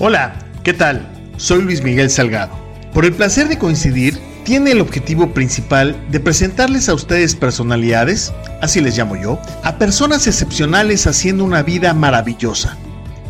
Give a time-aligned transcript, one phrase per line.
[0.00, 0.32] Hola,
[0.62, 1.08] ¿qué tal?
[1.38, 2.52] Soy Luis Miguel Salgado.
[2.94, 8.32] Por el placer de coincidir, tiene el objetivo principal de presentarles a ustedes personalidades,
[8.62, 12.76] así les llamo yo, a personas excepcionales haciendo una vida maravillosa,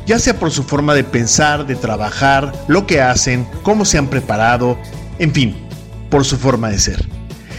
[0.05, 4.09] ya sea por su forma de pensar, de trabajar, lo que hacen, cómo se han
[4.09, 4.79] preparado,
[5.19, 5.57] en fin,
[6.11, 7.09] por su forma de ser.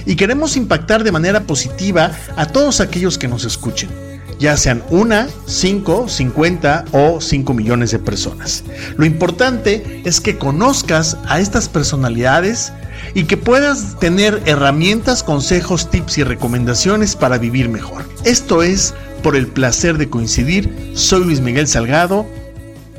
[0.05, 4.08] Y queremos impactar de manera positiva a todos aquellos que nos escuchen
[4.39, 8.63] ya sean una, cinco, cincuenta o cinco millones de personas.
[8.95, 12.71] Lo importante es que conozcas a estas personalidades
[13.13, 18.05] y que puedas tener herramientas, consejos, tips y recomendaciones para vivir mejor.
[18.23, 20.91] Esto es por el placer de coincidir.
[20.95, 22.25] Soy Luis Miguel Salgado.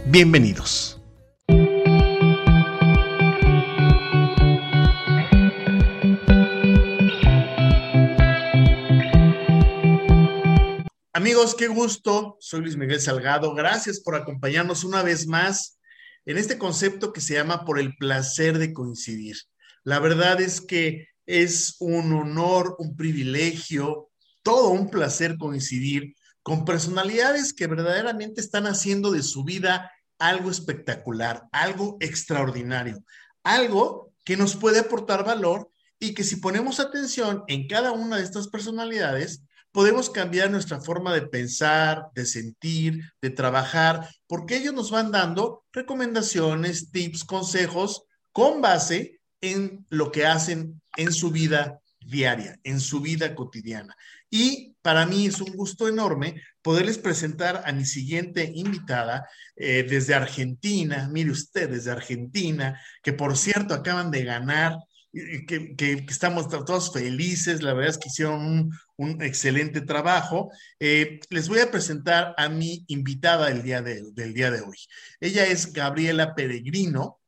[0.06, 0.99] Bienvenidos.
[11.20, 12.38] Amigos, qué gusto.
[12.40, 13.52] Soy Luis Miguel Salgado.
[13.52, 15.78] Gracias por acompañarnos una vez más
[16.24, 19.36] en este concepto que se llama por el placer de coincidir.
[19.84, 24.08] La verdad es que es un honor, un privilegio,
[24.42, 31.42] todo un placer coincidir con personalidades que verdaderamente están haciendo de su vida algo espectacular,
[31.52, 33.04] algo extraordinario,
[33.44, 38.22] algo que nos puede aportar valor y que si ponemos atención en cada una de
[38.22, 44.90] estas personalidades, podemos cambiar nuestra forma de pensar, de sentir, de trabajar, porque ellos nos
[44.90, 52.58] van dando recomendaciones, tips, consejos con base en lo que hacen en su vida diaria,
[52.64, 53.96] en su vida cotidiana.
[54.28, 60.14] Y para mí es un gusto enorme poderles presentar a mi siguiente invitada eh, desde
[60.14, 64.76] Argentina, mire usted, desde Argentina, que por cierto acaban de ganar
[65.12, 70.50] que, estamos todos felices, la verdad es que hicieron un, excelente trabajo.
[70.78, 74.76] Eh, les voy a presentar a mi invitada del día de, del día de hoy.
[75.20, 77.18] Ella es Gabriela Peregrino,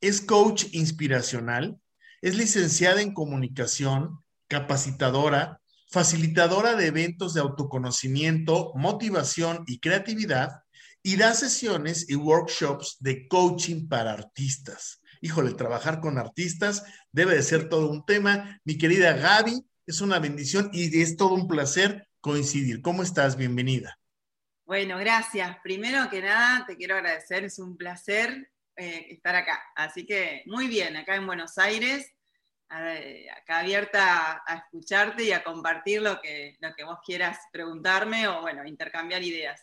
[0.00, 1.78] es coach inspiracional,
[2.20, 10.62] es licenciada en comunicación, capacitadora, facilitadora de eventos de autoconocimiento, motivación y creatividad,
[11.04, 17.42] y da sesiones y workshops de coaching para artistas híjole, trabajar con artistas debe de
[17.42, 18.60] ser todo un tema.
[18.64, 22.82] Mi querida Gaby, es una bendición y es todo un placer coincidir.
[22.82, 23.36] ¿Cómo estás?
[23.36, 23.98] Bienvenida.
[24.64, 25.56] Bueno, gracias.
[25.62, 29.62] Primero que nada, te quiero agradecer, es un placer eh, estar acá.
[29.76, 32.12] Así que muy bien, acá en Buenos Aires,
[32.68, 38.40] acá abierta a, escucharte y a compartir lo que, lo que vos quieras preguntarme o,
[38.40, 39.60] bueno, intercambiar ideas.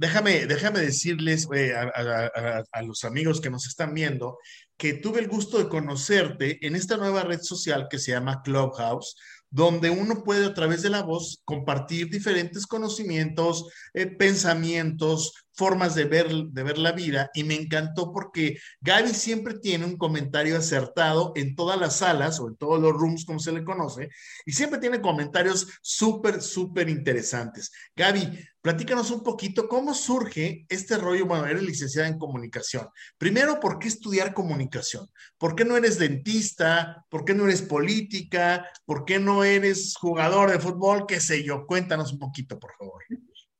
[0.00, 4.38] Déjame, déjame decirles eh, a, los amigos que nos están viendo
[4.78, 9.14] que tuve el gusto de conocerte en esta nueva red social que se llama Clubhouse,
[9.50, 16.04] donde uno puede a través de la voz compartir diferentes conocimientos, eh, pensamientos, formas de
[16.04, 21.32] ver, de ver la vida y me encantó porque Gaby siempre tiene un comentario acertado
[21.36, 24.08] en todas las salas o en todos los rooms, como se le conoce,
[24.46, 27.70] y siempre tiene comentarios súper, súper interesantes.
[27.94, 32.88] Gaby, platícanos un poquito cómo surge este rollo, bueno, eres licenciada en comunicación.
[33.18, 35.08] Primero, ¿por qué estudiar comunicación?
[35.38, 37.04] ¿Por qué no eres dentista?
[37.08, 38.66] ¿Por qué no eres política?
[38.84, 41.06] ¿Por qué no eres jugador de fútbol?
[41.06, 41.66] ¿Qué sé yo?
[41.66, 43.02] Cuéntanos un poquito, por favor.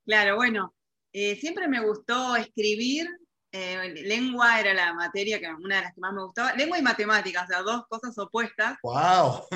[0.05, 0.75] Claro, bueno,
[1.13, 3.09] eh, siempre me gustó escribir,
[3.53, 6.83] eh, lengua era la materia que una de las que más me gustaba, lengua y
[6.83, 8.79] matemáticas, o sea, dos cosas opuestas.
[8.83, 9.47] ¡Wow!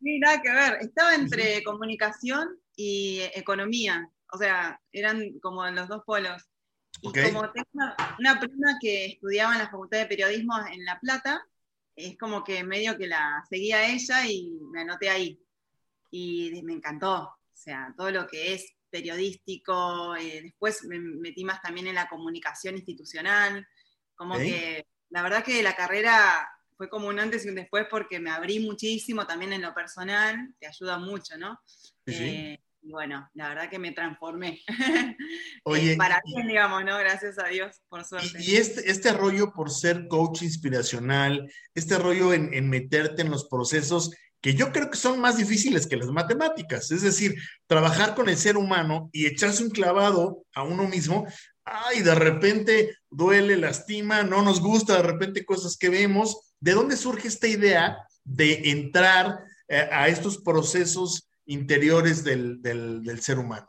[0.00, 6.02] Sí, nada que ver, estaba entre comunicación y economía, o sea, eran como los dos
[6.04, 6.42] polos.
[7.00, 7.68] Y como tengo
[8.18, 11.44] una, prima que estudiaba en la Facultad de Periodismo en La Plata,
[11.96, 15.40] es como que medio que la seguía ella y me anoté ahí.
[16.10, 21.60] Y me encantó, o sea, todo lo que es periodístico, eh, después me metí más
[21.60, 23.66] también en la comunicación institucional,
[24.14, 28.20] como que la verdad que la carrera fue como un antes y un después porque
[28.20, 31.58] me abrí muchísimo también en lo personal, te ayuda mucho, ¿no?
[32.06, 34.62] Eh, y bueno, la verdad que me transformé.
[35.64, 36.96] Oye, para bien, digamos, ¿no?
[36.96, 38.38] Gracias a Dios, por suerte.
[38.40, 43.48] Y, este, este rollo por ser coach inspiracional, este rollo en, en meterte en los
[43.48, 44.12] procesos,
[44.44, 46.90] que yo creo que son más difíciles que las matemáticas.
[46.90, 47.34] Es decir,
[47.66, 51.26] trabajar con el ser humano y echarse un clavado a uno mismo,
[51.64, 56.52] ay, de repente duele, lastima, no nos gusta, de repente cosas que vemos.
[56.60, 62.60] ¿De dónde surge esta idea de entrar eh, a estos procesos interiores del,
[63.22, 63.68] ser humano?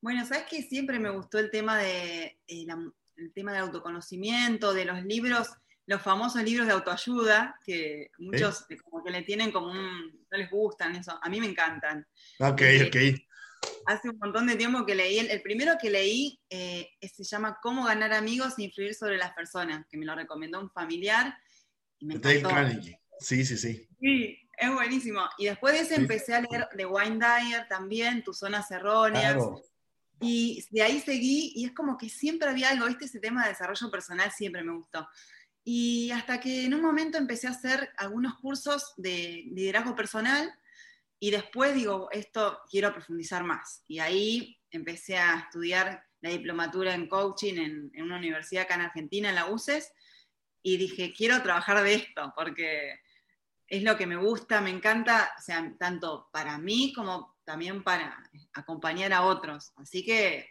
[0.00, 2.66] Bueno, sabes que siempre me gustó el tema de eh,
[3.14, 5.50] el tema del autoconocimiento, de los libros
[5.86, 10.50] los famosos libros de autoayuda, que muchos como que le tienen como un, no les
[10.50, 12.06] gustan eso, a mí me encantan.
[12.40, 13.70] Ok, eh, ok.
[13.86, 15.18] hace un montón de tiempo que leí.
[15.18, 19.86] El, primero que leí eh, se llama Cómo ganar amigos e influir sobre las personas,
[19.88, 21.36] que me lo recomendó un familiar.
[21.98, 23.00] Y me Dale Carnegie.
[23.20, 23.88] Sí, sí, sí.
[24.00, 25.22] Sí, es buenísimo.
[25.38, 29.36] Y después de ese empecé a leer The Wine Dyer también, Tus Zonas Erróneas.
[30.20, 33.04] Y de ahí seguí y es como que siempre había algo, ¿viste?
[33.04, 35.06] Ese tema de desarrollo personal siempre me gustó.
[35.68, 40.56] Y hasta que en un momento empecé a hacer algunos cursos de liderazgo personal
[41.18, 43.82] y después digo, esto quiero profundizar más.
[43.88, 49.28] Y ahí empecé a estudiar la diplomatura en coaching en, una universidad acá en Argentina,
[49.28, 49.92] en la UCES,
[50.62, 53.00] y dije, quiero trabajar de esto, porque
[53.66, 58.22] es lo que me gusta, me encanta, sea, tanto para mí como también para
[58.54, 59.72] acompañar a otros.
[59.74, 60.48] Así que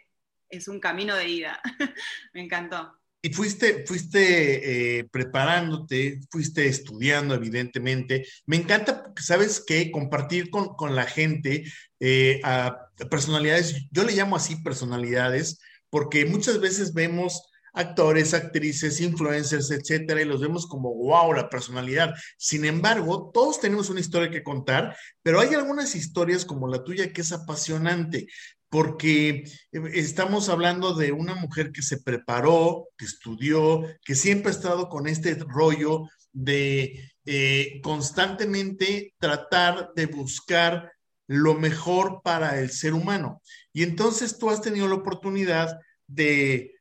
[0.50, 1.58] es un camino de ida.
[2.34, 2.98] me encantó.
[3.26, 8.24] Y fuiste, fuiste eh, preparándote, fuiste estudiando, evidentemente.
[8.46, 9.90] Me encanta, ¿sabes qué?
[9.90, 11.64] Compartir con, la gente
[11.98, 15.58] eh, a personalidades, yo le llamo así personalidades,
[15.90, 17.42] porque muchas veces vemos
[17.72, 22.14] actores, actrices, influencers, etcétera, y los vemos como wow, la personalidad.
[22.38, 27.12] Sin embargo, todos tenemos una historia que contar, pero hay algunas historias como la tuya
[27.12, 28.28] que es apasionante,
[28.68, 34.54] porque eh, estamos hablando de una mujer que se preparó, que estudió, que siempre ha
[34.54, 40.92] estado con este rollo de eh, constantemente tratar de buscar
[41.28, 43.42] lo mejor para el ser humano.
[43.72, 46.76] Y entonces tú has tenido la oportunidad de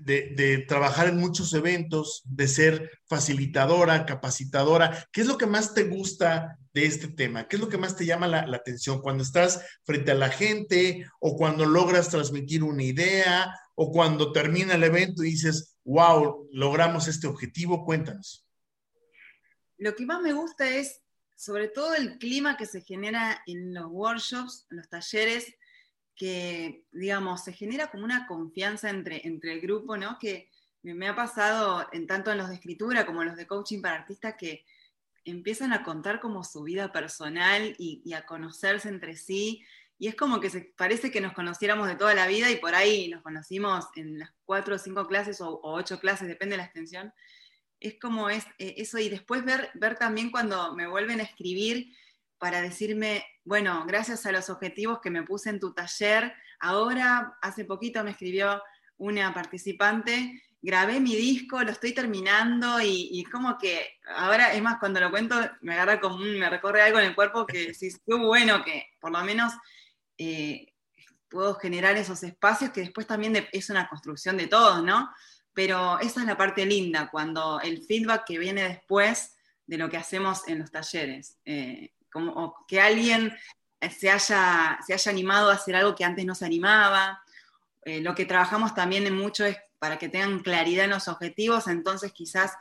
[0.00, 5.06] de, trabajar en muchos eventos, de ser facilitadora, capacitadora.
[5.12, 7.46] ¿Qué es lo que más te gusta de este tema?
[7.46, 11.08] ¿Qué es lo que más te llama la, atención cuando estás frente a la gente
[11.20, 17.06] o cuando logras transmitir una idea o cuando termina el evento y dices, wow, logramos
[17.08, 17.84] este objetivo?
[17.84, 18.44] Cuéntanos.
[19.78, 21.00] Lo que más me gusta es
[21.36, 25.54] sobre todo el clima que se genera en los workshops, en los talleres,
[26.16, 30.16] que, digamos, se genera como una confianza entre, entre el grupo, ¿no?
[30.18, 30.48] Que
[30.82, 33.96] me ha pasado en tanto en los de escritura como en los de coaching para
[33.96, 34.64] artistas que
[35.24, 39.64] empiezan a contar como su vida personal y, a conocerse entre sí.
[39.98, 42.74] Y es como que se, parece que nos conociéramos de toda la vida y por
[42.74, 46.64] ahí nos conocimos en las cuatro o cinco clases o, ocho clases, depende de la
[46.64, 47.12] extensión.
[47.80, 51.92] Es como es, eh, eso y después ver, ver también cuando me vuelven a escribir
[52.38, 57.64] para decirme, bueno, gracias a los objetivos que me puse en tu taller, ahora, hace
[57.64, 58.62] poquito me escribió
[58.96, 64.98] una participante, grabé mi disco, lo estoy terminando y, como que ahora, es más, cuando
[64.98, 68.64] lo cuento, me agarra como me recorre algo en el cuerpo que sí, qué bueno
[68.64, 69.52] que por lo menos
[70.16, 70.72] eh,
[71.28, 75.10] puedo generar esos espacios que después también es una construcción de todos, ¿no?
[75.52, 79.98] Pero esa es la parte linda, cuando el feedback que viene después de lo que
[79.98, 81.36] hacemos en los talleres.
[81.44, 83.36] Eh, como que alguien
[83.90, 87.22] se haya, se haya animado a hacer algo que antes no se animaba.
[87.84, 91.66] Eh, lo que trabajamos también en mucho es para que tengan claridad en los objetivos,
[91.66, 92.52] entonces quizás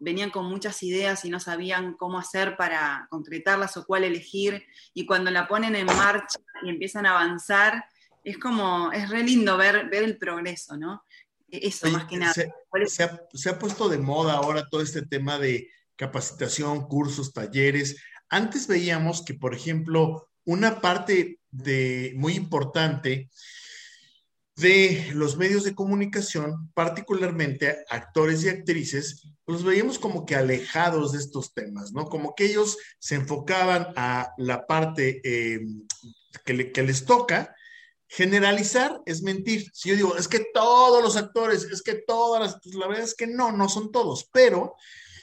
[0.00, 5.06] venían con muchas ideas y no sabían cómo hacer para concretarlas o cuál elegir, y
[5.06, 7.84] cuando la ponen en marcha y empiezan a avanzar,
[8.22, 11.04] es como, es re lindo ver, ver el progreso, ¿no?
[11.50, 12.34] E, eso más que nada.
[12.34, 17.96] se ha puesto de moda ahora todo este tema de capacitación, cursos, talleres.
[18.28, 23.30] Antes veíamos que, por ejemplo, una parte de, muy importante
[24.58, 31.18] de los medios de comunicación, particularmente actores y actrices, los veíamos como que alejados de
[31.18, 32.06] estos temas, ¿no?
[32.06, 35.60] Como que ellos se enfocaban a la parte eh,
[36.44, 37.54] que, que les toca,
[38.08, 39.70] generalizar es mentir.
[39.72, 43.04] Si yo digo, es que todos los actores, es que todas las, pues la verdad
[43.04, 44.74] es que no, no son todos, pero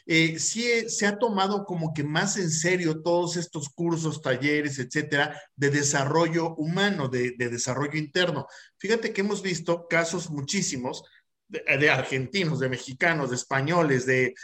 [0.07, 5.41] eh, sí se ha tomado como que más en serio todos estos cursos, talleres, etcétera,
[5.55, 8.45] de desarrollo humano, de, desarrollo interno.
[8.77, 11.03] Fíjate que hemos visto casos muchísimos
[11.47, 14.35] de, argentinos, de mexicanos, de españoles, de,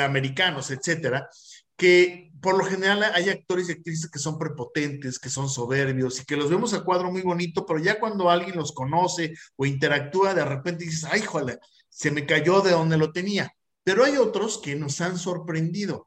[0.00, 1.28] americanos, etcétera,
[1.76, 6.24] que por lo general hay actores y actrices que son prepotentes, que son soberbios y
[6.24, 10.34] que los vemos a cuadro muy bonito, pero ya cuando alguien los conoce o interactúa,
[10.34, 11.58] de repente dices, ay, joder,
[11.88, 13.52] se me cayó de donde lo tenía.
[13.88, 16.06] Pero hay otros que nos han sorprendido.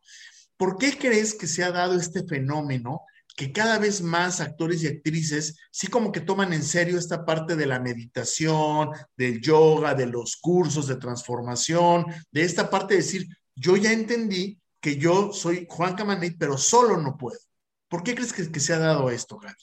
[0.55, 3.01] ¿Por qué crees que se ha dado este fenómeno
[3.35, 7.55] que cada vez más actores y actrices sí como que toman en serio esta parte
[7.55, 13.27] de la meditación, del yoga, de los cursos de transformación, de esta parte de decir,
[13.55, 17.39] yo ya entendí que yo soy Juan Camaney, pero solo no puedo.
[17.87, 19.55] ¿Por qué crees que, se ha dado esto, Gaby?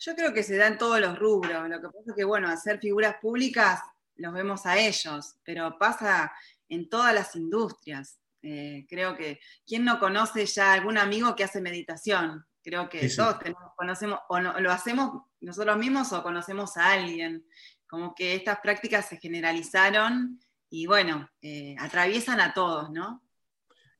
[0.00, 1.66] Yo creo que se da en todos los rubros.
[1.66, 3.80] Lo que pasa es que, bueno, hacer figuras públicas
[4.16, 6.32] los vemos a ellos, pero pasa
[6.68, 8.18] en todas las industrias.
[8.42, 12.44] Eh, creo que, ¿quién no conoce ya algún amigo que hace meditación?
[12.62, 13.36] Creo que todos
[13.76, 17.46] conocemos, o lo hacemos nosotros mismos o conocemos a alguien.
[17.86, 23.22] Como que estas prácticas se generalizaron y bueno, eh, atraviesan a todos, ¿no?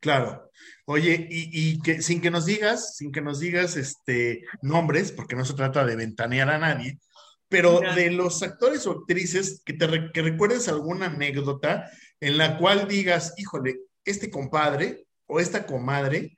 [0.00, 0.50] Claro.
[0.85, 5.44] Oye, y, que sin que nos digas, sin que nos digas este nombres, porque no
[5.44, 7.00] se trata de ventanear a nadie,
[7.49, 12.88] pero de los actores o actrices que te que recuerdes alguna anécdota en la cual
[12.88, 16.37] digas, híjole, este compadre o esta comadre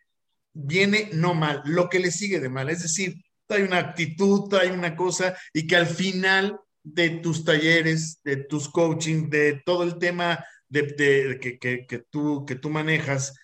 [0.52, 3.14] viene no mal, lo que le sigue de mal, es decir,
[3.47, 8.68] trae una actitud, trae una cosa y que al final de tus talleres, de tus
[8.68, 13.35] coaching, de todo el tema de, que, tú, que tú manejas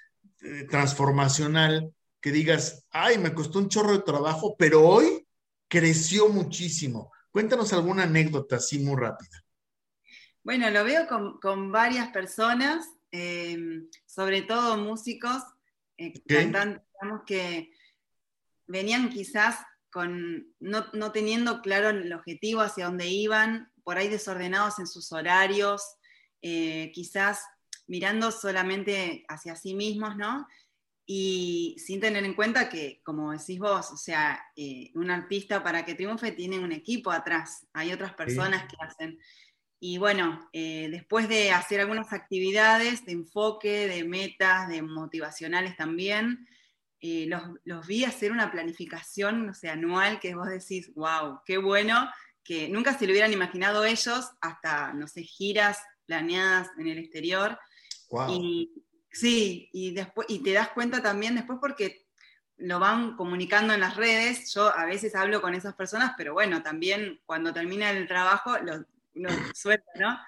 [0.42, 5.26] eh, transformacional, que digas, ay, me costó un chorro de trabajo, pero hoy
[5.68, 7.12] creció muchísimo.
[7.30, 9.43] Cuéntanos alguna anécdota así muy rápida.
[10.44, 11.06] Bueno, lo veo
[11.40, 13.56] con, varias personas, eh,
[14.04, 15.42] sobre todo músicos,
[15.96, 17.72] eh, cantantes, digamos que
[18.66, 19.56] venían quizás
[19.90, 25.82] con, no, teniendo claro el objetivo hacia dónde iban, por ahí desordenados en sus horarios,
[26.42, 27.42] eh, quizás
[27.86, 30.46] mirando solamente hacia sí mismos, ¿no?
[31.06, 34.42] Y sin tener en cuenta que, como decís vos, o sea,
[34.94, 39.18] un artista para que triunfe tiene un equipo atrás, hay otras personas que hacen
[39.80, 46.46] y bueno, eh, después de hacer algunas actividades de enfoque, de metas, de motivacionales también,
[47.00, 47.28] eh,
[47.64, 52.08] los, vi hacer una planificación, no sé, anual, que vos decís, wow, qué bueno,
[52.42, 57.58] que nunca se lo hubieran imaginado ellos, hasta, no sé, giras planeadas en el exterior.
[58.30, 58.72] Y
[59.10, 62.06] sí, y, después, y te das cuenta también después porque
[62.56, 64.54] lo van comunicando en las redes.
[64.54, 68.82] Yo a veces hablo con esas personas, pero bueno, también cuando termina el trabajo, los,
[69.14, 70.18] no, suelta, ¿no?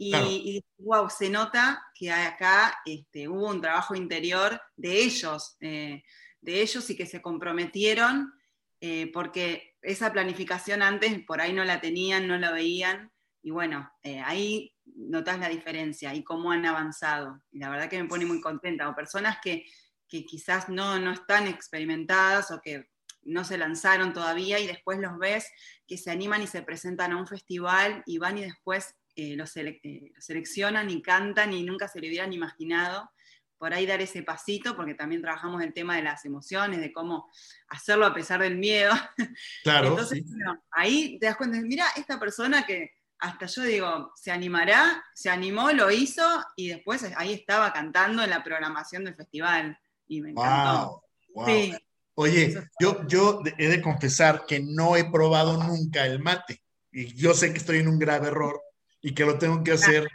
[0.00, 6.04] Y, wow, se nota que acá este, hubo un trabajo interior de ellos, eh,
[6.40, 8.32] de ellos y que se comprometieron,
[8.80, 13.10] eh, porque esa planificación antes por ahí no la tenían, no la veían,
[13.42, 17.42] y bueno, eh, ahí notas la diferencia y cómo han avanzado.
[17.50, 19.64] Y la verdad que me pone muy contenta, o personas que,
[20.06, 22.88] que quizás no, no están experimentadas o que
[23.22, 25.50] no se lanzaron todavía y después los ves
[25.86, 29.56] que se animan y se presentan a un festival y van y después eh, los,
[29.56, 33.10] eh, seleccionan y cantan y nunca se lo hubieran imaginado.
[33.58, 37.28] Por ahí dar ese pasito, porque también trabajamos el tema de las emociones, de cómo
[37.68, 38.92] hacerlo a pesar del miedo.
[39.64, 39.88] Claro.
[39.88, 40.22] Entonces,
[40.70, 45.72] ahí te das cuenta, mira, esta persona que hasta yo digo, se animará, se animó,
[45.72, 46.22] lo hizo
[46.56, 49.76] y después ahí estaba cantando en la programación del festival.
[50.06, 51.04] Y me encantó.
[51.44, 51.74] Sí.
[52.20, 57.32] Oye, yo, yo he de confesar que no he probado nunca el mate y yo
[57.32, 58.60] sé que estoy en un grave error
[59.00, 60.08] y que lo tengo que hacer.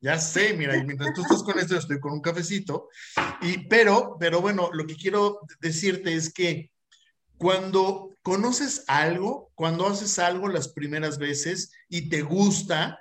[0.00, 2.88] Ya sé, mira, y mientras tú estás con esto, yo estoy con un cafecito.
[3.42, 6.70] Y, pero, pero bueno, lo que quiero decirte es que
[7.36, 12.98] cuando conoces algo, cuando haces algo las primeras veces y te gusta,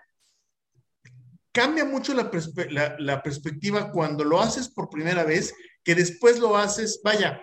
[1.54, 2.30] cambia mucho la,
[3.00, 7.42] la perspectiva cuando lo haces por primera vez, que después lo haces, vaya,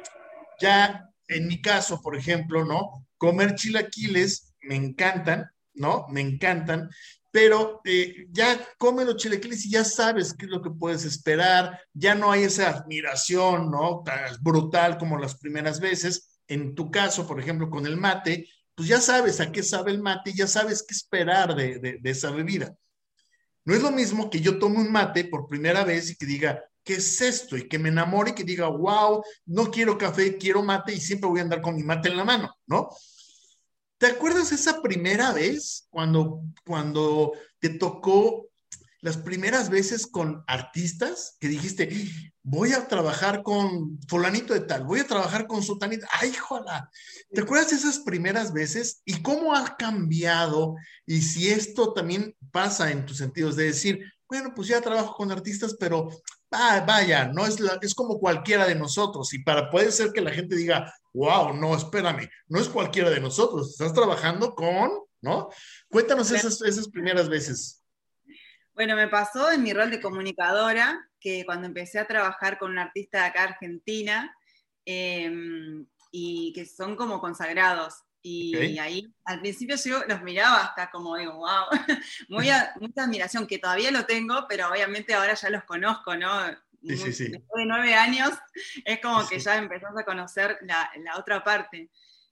[0.60, 3.06] ya en mi caso, por ejemplo, ¿no?
[3.18, 6.06] Comer chilaquiles me encantan, ¿no?
[6.08, 6.90] Me encantan,
[7.30, 11.80] pero eh, ya comen los chilaquiles y ya sabes qué es lo que puedes esperar,
[11.92, 14.02] ya no hay esa admiración, ¿no?
[14.04, 16.40] Tan brutal como las primeras veces.
[16.48, 20.00] En tu caso, por ejemplo, con el mate, pues ya sabes a qué sabe el
[20.00, 22.76] mate ya sabes qué esperar de, de esa bebida.
[23.64, 26.62] No es lo mismo que yo tome un mate por primera vez y que diga,
[26.87, 27.57] ¿qué es esto?
[27.57, 31.28] Y que me enamore y que diga, wow, no quiero café, quiero mate y siempre
[31.28, 32.88] voy a andar con mi mate en la mano, ¿no?
[33.99, 38.47] ¿Te acuerdas esa primera vez cuando, cuando te tocó
[39.00, 42.09] las primeras veces con artistas que dijiste,
[42.43, 46.88] voy a trabajar con fulanito de tal, voy a trabajar con sutanita, ay, jola,
[47.33, 49.02] ¿te acuerdas esas primeras veces?
[49.05, 50.76] ¿Y cómo ha cambiado?
[51.05, 55.31] Y si esto también pasa en tus sentidos de decir, bueno, pues ya trabajo con
[55.31, 56.11] artistas, pero
[56.56, 59.32] ah, vaya, no es, la, es como cualquiera de nosotros.
[59.34, 63.20] Y para puede ser que la gente diga, wow, no, espérame, no es cualquiera de
[63.20, 65.48] nosotros, estás trabajando con, ¿no?
[65.88, 67.82] Cuéntanos esas, esas primeras veces.
[68.75, 72.78] Bueno, me pasó en mi rol de comunicadora, que cuando empecé a trabajar con un
[72.78, 74.36] artista de acá Argentina,
[74.84, 77.94] em, y que son como consagrados.
[78.23, 81.66] Y ahí al principio yo los miraba hasta como digo, wow,
[82.28, 82.49] Muy
[82.80, 86.30] mucha admiración, que todavía lo tengo, pero obviamente ahora ya los conozco, ¿no?
[86.80, 88.30] Después de nueve años
[88.85, 91.90] es como que ya empezás a conocer la, otra parte.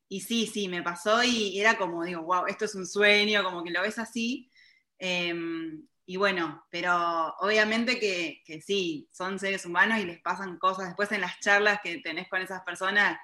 [0.09, 3.65] Y sí, sí, me pasó y era como, digo, wow, esto es un sueño, como
[3.65, 4.51] que lo ves así.
[4.99, 10.87] Em, y bueno, pero obviamente que, que, sí, son seres humanos y les pasan cosas.
[10.87, 13.19] Después en las charlas que tenés con esas personas,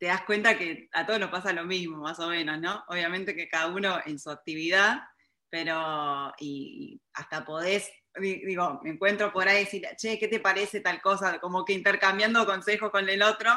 [0.00, 2.82] te das cuenta que a todos nos pasa lo mismo, más o menos, ¿no?
[2.88, 5.02] Obviamente que cada uno en su actividad,
[5.50, 10.80] pero y hasta podés, digo, me encuentro por ahí y decir, che, ¿qué te parece
[10.80, 11.38] tal cosa?
[11.38, 13.50] Como que intercambiando consejos con el otro.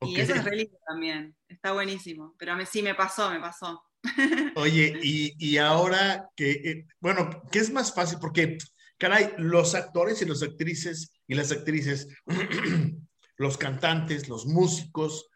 [0.00, 2.34] Y eso es re también, está buenísimo.
[2.38, 3.84] Pero mí sí me pasó, me pasó.
[4.56, 8.18] Oye, y, ahora que, eh, bueno, ¿qué es más fácil?
[8.20, 8.56] Porque,
[8.96, 12.08] caray, los actores y las actrices y las actrices,
[13.36, 15.28] los cantantes, los músicos,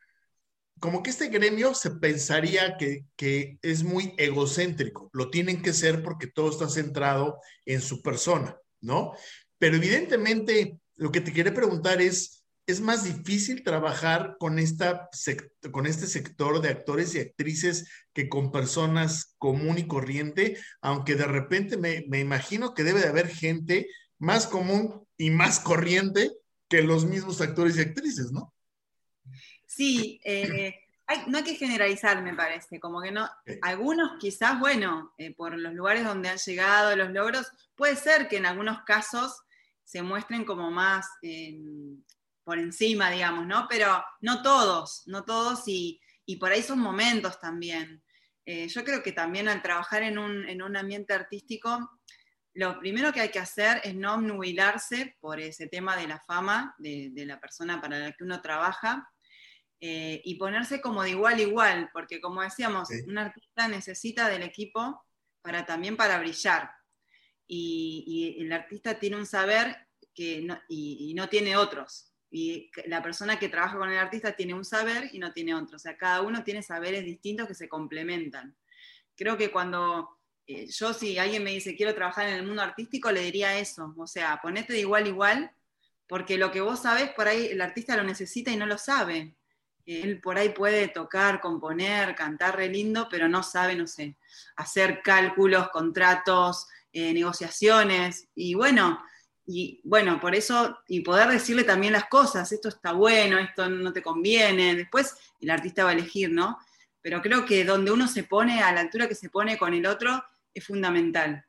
[0.80, 6.26] como que este gremio se pensaría que, es muy egocéntrico, lo tienen que ser porque
[6.26, 9.12] todo está centrado en su persona, ¿no?
[9.58, 15.08] Pero evidentemente lo que te quería preguntar es, ¿es más difícil trabajar con, esta,
[15.70, 20.58] con este sector de actores y actrices que con personas común y corriente?
[20.80, 25.61] Aunque de repente me, me imagino que debe de haber gente más común y más
[25.61, 26.30] corriente
[26.68, 28.52] que los mismos actores y actrices, ¿no?
[29.78, 30.75] Sí, eh,
[31.28, 33.30] no hay que generalizar, me parece, como que no,
[33.62, 38.38] algunos quizás, bueno, eh, por los lugares donde han llegado, los logros, puede ser que
[38.38, 39.40] en algunos casos
[39.85, 42.02] se muestren como más em,
[42.42, 43.68] por encima, digamos, ¿no?
[43.68, 46.00] Pero no todos, no todos y,
[46.40, 48.02] por ahí son momentos también.
[48.47, 52.00] Eh, yo creo que también al trabajar en un, ambiente artístico,
[52.52, 56.75] lo primero que hay que hacer es no nubilarse por ese tema de la fama
[56.78, 59.08] de, de la persona para la que uno trabaja,
[59.80, 64.42] eh, y ponerse como de igual a igual, porque como decíamos, un artista necesita del
[64.42, 65.04] equipo
[65.40, 66.70] para también para brillar.
[67.47, 69.76] Y, el artista tiene un saber
[70.12, 72.12] que y, no tiene otros.
[72.30, 75.76] Y la persona que trabaja con el artista tiene un saber y no tiene otro.
[75.76, 78.56] O sea, cada uno tiene saberes distintos que se complementan.
[79.16, 83.12] Creo que cuando eh, yo, si alguien me dice quiero trabajar en el mundo artístico,
[83.12, 83.94] le diría eso.
[83.97, 85.52] O sea, ponete de igual a igual,
[86.08, 89.38] porque lo que vos sabes, por ahí el artista lo necesita y no lo sabe
[89.88, 94.16] él por ahí puede tocar, componer, cantar re lindo, pero no sabe, no sé,
[94.57, 98.28] hacer cálculos, contratos, eh, negociaciones.
[98.35, 99.02] Y bueno,
[99.47, 103.92] y bueno, por eso, y poder decirle también las cosas, esto está bueno, esto no
[103.95, 104.77] te conviene.
[104.77, 106.59] Después el artista va a elegir, ¿no?
[107.01, 109.87] Pero creo que donde uno se pone, a la altura que se pone con el
[109.87, 110.22] otro,
[110.53, 111.46] es fundamental.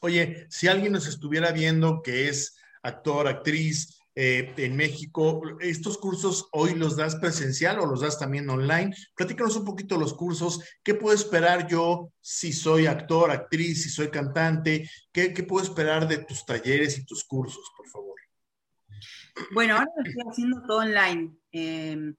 [0.00, 5.40] Oye, si alguien nos estuviera viendo que es actor, actriz, eh, en México.
[5.60, 8.94] ¿Estos cursos hoy los das presencial o los das también online?
[9.14, 10.60] Platícanos un poquito los cursos.
[10.82, 14.90] ¿Qué puedo esperar yo si soy actor, actriz, si soy cantante?
[15.12, 18.16] ¿Qué, puedo esperar de tus talleres y tus cursos, por favor?
[19.52, 21.30] Bueno, ahora lo estoy haciendo todo online.
[21.52, 22.16] Em,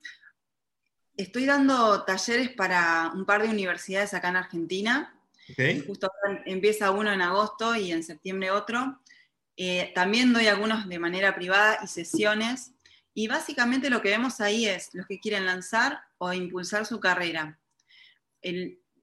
[1.17, 5.17] estoy dando talleres para un par de universidades acá en Argentina.
[5.85, 6.09] Justo
[6.45, 9.00] empieza uno en agosto y en septiembre otro.
[9.63, 12.71] Eh, también doy algunos de manera privada y sesiones.
[13.13, 17.59] Y básicamente lo que vemos ahí es los que quieren lanzar o impulsar su carrera.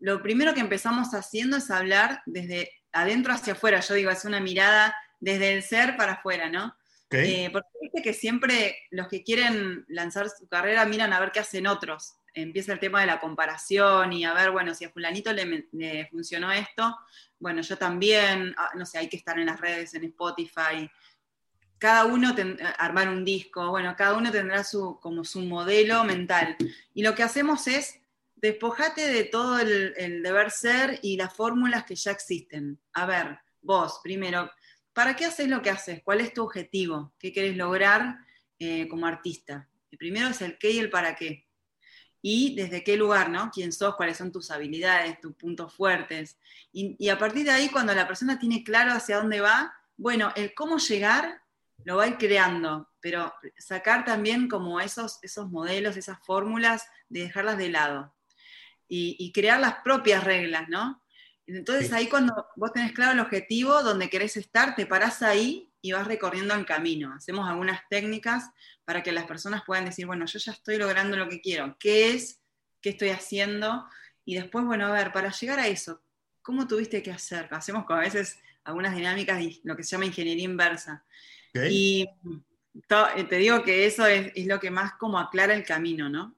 [0.01, 3.79] lo primero que empezamos haciendo es hablar desde adentro hacia afuera.
[3.79, 6.77] Yo digo, es una mirada desde el ser para afuera, ¿no?
[7.13, 11.39] Eh, porque viste que siempre los que quieren lanzar su carrera miran a ver qué
[11.39, 12.17] hacen otros.
[12.35, 16.53] Empieza el tema de la comparación y a ver, bueno, si a fulanito le funcionó
[16.53, 16.97] esto,
[17.41, 20.91] bueno, yo también, ah, no sé, hay que estar en las redes, en Spotify.
[21.79, 22.35] Cada uno
[22.79, 26.57] armar un disco, bueno, cada uno tendrá su, como su modelo mental.
[26.93, 28.01] Y lo que hacemos es
[28.35, 32.81] despojate de todo el, deber ser y las fórmulas que ya existen.
[32.93, 34.51] A ver, vos, primero,
[34.93, 36.03] ¿para qué haces lo que haces?
[36.03, 37.13] ¿Cuál es tu objetivo?
[37.19, 38.19] ¿Qué querés lograr
[38.59, 39.69] eh, como artista?
[39.93, 41.48] El primero es el qué y el para qué
[42.21, 43.51] y desde qué lugar, ¿no?
[43.51, 43.97] ¿Quién sos?
[43.97, 46.39] ¿Cuáles son tus habilidades, tus puntos fuertes?
[46.73, 50.55] Y, a partir de ahí, cuando la persona tiene claro hacia dónde va, bueno, el
[50.55, 51.43] cómo llegar
[51.85, 57.23] lo va a ir creando, pero sacar también como esos, esos modelos, esas fórmulas, de
[57.23, 58.15] dejarlas de lado
[58.89, 61.03] y, crear las propias reglas, ¿no?
[61.47, 65.93] Entonces ahí cuando vos tenés claro el objetivo, donde querés estar, te parás ahí y
[65.93, 67.13] vas recorriendo el camino.
[67.15, 68.51] Hacemos algunas técnicas
[68.85, 72.11] para que las personas puedan decir, bueno, yo ya estoy logrando lo que quiero, ¿qué
[72.11, 72.41] es?
[72.81, 73.87] ¿Qué estoy haciendo?
[74.25, 76.03] Y después, bueno, a ver, para llegar a eso,
[76.43, 77.49] ¿cómo tuviste que hacer?
[77.51, 81.05] Hacemos como a veces algunas dinámicas y lo que se llama ingeniería inversa.
[81.55, 82.09] Y
[83.17, 86.37] eh, te digo que eso es, lo que más como aclara el camino, ¿no?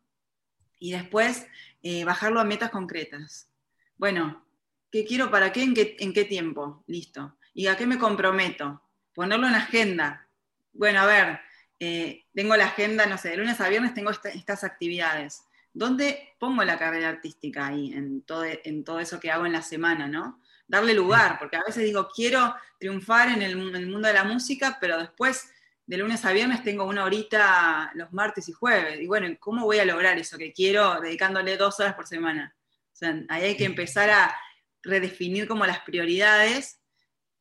[0.78, 1.46] Y después
[1.82, 3.50] eh, bajarlo a metas concretas.
[3.96, 4.46] Bueno,
[4.90, 5.96] ¿qué quiero para qué en, qué?
[5.98, 6.84] en qué tiempo?
[6.86, 7.36] Listo.
[7.52, 8.82] ¿Y a qué me comprometo?
[9.20, 10.26] Ponerlo en agenda.
[10.72, 11.40] Bueno, a ver,
[11.78, 15.42] eh, tengo la agenda, no sé, de lunes a viernes tengo estas actividades.
[15.74, 19.60] ¿Dónde pongo la carrera artística ahí, en todo, en todo eso que hago en la
[19.60, 20.40] semana, no?
[20.66, 24.98] Darle lugar, porque a veces digo, quiero triunfar en el, mundo de la música, pero
[24.98, 25.52] después
[25.84, 29.02] de lunes a viernes tengo una horita los martes y jueves.
[29.02, 32.56] Y bueno, ¿cómo voy a lograr eso que quiero dedicándole dos horas por semana?
[32.90, 34.34] O sea, ahí hay que empezar a
[34.82, 36.79] redefinir como las prioridades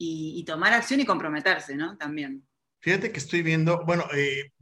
[0.01, 1.97] y, tomar acción y comprometerse, ¿no?
[1.97, 2.47] También.
[2.79, 4.53] Fíjate que estoy viendo, bueno, eh,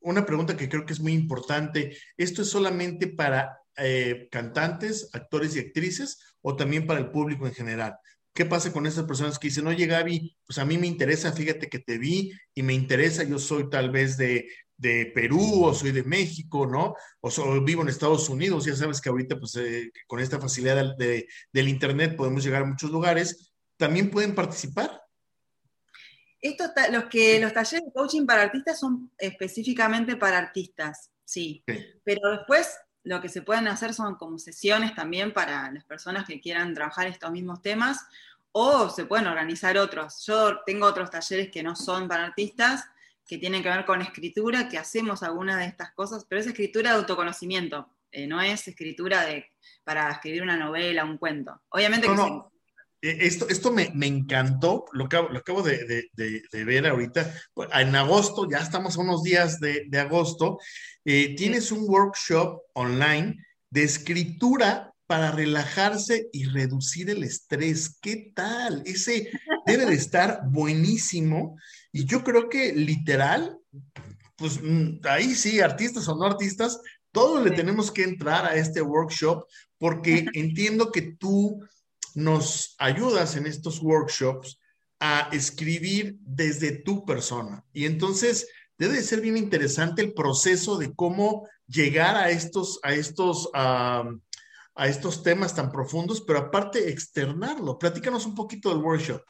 [0.00, 1.96] una pregunta que creo que es muy importante.
[2.16, 7.54] ¿Esto es solamente para eh, cantantes, actores y actrices o también para el público en
[7.54, 7.96] general?
[8.34, 11.68] ¿Qué pasa con esas personas que dicen, oye Gaby, pues a mí me interesa, fíjate
[11.68, 14.46] que te vi y me interesa, yo soy tal vez de,
[15.14, 16.96] Perú o soy de México, ¿no?
[17.20, 21.68] O vivo en Estados Unidos, ya sabes que ahorita pues eh, con esta facilidad del
[21.68, 23.51] Internet podemos llegar a muchos lugares,
[23.82, 25.02] ¿también pueden participar?
[26.92, 31.64] los, que, los talleres de coaching para artistas son específicamente para artistas, sí.
[32.04, 36.40] Pero después lo que se pueden hacer son como sesiones también para las personas que
[36.40, 38.06] quieran trabajar estos mismos temas
[38.52, 40.24] o se pueden organizar otros.
[40.26, 42.84] Yo tengo otros talleres que no son para artistas,
[43.26, 46.90] que tienen que ver con escritura, que hacemos algunas de estas cosas, pero es escritura
[46.90, 49.50] de autoconocimiento, eh, no es escritura de,
[49.82, 51.60] para escribir una novela, un cuento.
[51.70, 52.51] Obviamente que
[53.02, 56.08] Esto, esto me, encantó, lo, que, lo acabo de,
[56.52, 57.34] ver ahorita.
[57.74, 60.58] En agosto, ya estamos a unos días de, agosto,
[61.04, 67.98] eh, tienes un workshop online de escritura para relajarse y reducir el estrés.
[68.00, 68.84] ¿Qué tal?
[68.86, 69.30] Ese
[69.66, 71.58] debe de estar buenísimo.
[71.90, 73.58] Y yo creo que literal,
[74.36, 78.80] pues mm, ahí sí, artistas o no artistas, todos le tenemos que entrar a este
[78.80, 79.44] workshop
[79.76, 81.60] porque entiendo que tú
[82.14, 84.58] nos ayudas en estos workshops
[85.00, 87.64] a escribir desde tu persona.
[87.72, 88.48] Y entonces
[88.78, 94.06] debe ser bien interesante el proceso de cómo llegar a estos, a estos, a
[94.76, 97.78] estos temas tan profundos, pero aparte externarlo.
[97.78, 99.22] Platícanos un poquito del workshop.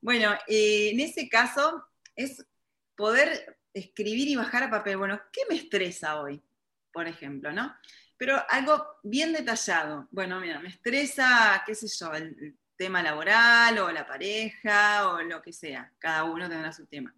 [0.00, 1.84] Bueno, eh, en ese caso
[2.14, 2.44] es
[2.96, 4.96] poder escribir y bajar a papel.
[4.96, 6.42] Bueno, ¿qué me estresa hoy?
[6.92, 7.74] Por ejemplo, ¿no?
[8.16, 10.08] Pero algo bien detallado.
[10.10, 15.40] Bueno, mira, me estresa, qué sé yo, el, tema laboral o la pareja o lo
[15.40, 17.14] que sea, cada uno tendrá su tema.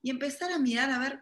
[0.00, 1.20] Y empezar a mirar a ver,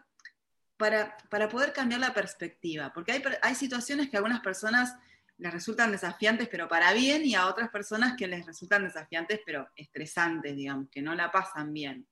[0.77, 4.95] para, para poder cambiar la perspectiva, porque hay, hay situaciones que a algunas personas
[5.37, 9.69] les resultan desafiantes, pero para bien, y a otras personas que les resultan desafiantes, pero
[9.75, 12.07] estresantes, digamos, que no la pasan bien.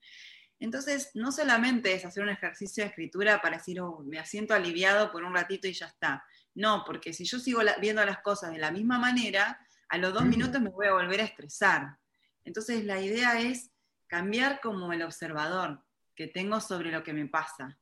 [0.59, 5.11] Entonces, no solamente es hacer un ejercicio de escritura para decir, oh, me asiento aliviado
[5.11, 6.23] por un ratito y ya está,
[6.59, 10.25] no, porque si yo sigo viendo las cosas de la misma manera, a los dos
[10.25, 11.97] minutos me voy a volver a estresar.
[12.43, 13.71] Entonces la idea es
[14.07, 15.81] cambiar como el observador
[16.15, 17.79] que tengo sobre lo que me pasa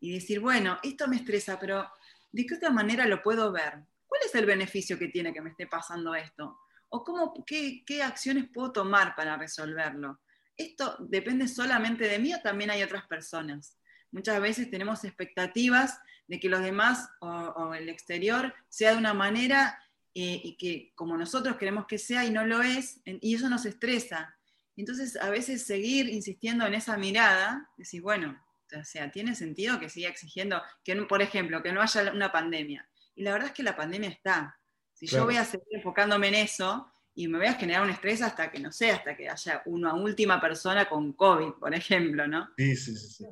[0.00, 1.88] y decir, bueno, esto me estresa, pero
[2.32, 3.84] ¿de qué otra manera lo puedo ver?
[4.08, 6.58] ¿Cuál es el beneficio que tiene que me esté pasando esto?
[6.88, 10.20] ¿O cómo, qué, qué acciones puedo tomar para resolverlo?
[10.56, 13.78] Esto depende solamente de mí o también hay otras personas.
[14.10, 19.78] Muchas veces tenemos expectativas de que los demás o, el exterior sea de una manera
[20.14, 23.64] eh, y que como nosotros queremos que sea y no lo es, y eso nos
[23.64, 24.36] estresa.
[24.76, 28.40] Entonces, a veces seguir insistiendo en esa mirada, decir, bueno,
[28.78, 32.88] o sea, tiene sentido que siga exigiendo, que por ejemplo, que no haya una pandemia.
[33.16, 34.56] Y la verdad es que la pandemia está.
[34.92, 38.20] Si yo voy a seguir enfocándome en eso y me voy a generar un estrés
[38.22, 42.50] hasta que, no sé, hasta que haya una última persona con COVID, por ejemplo, ¿no?
[42.56, 43.24] Sí, sí, sí.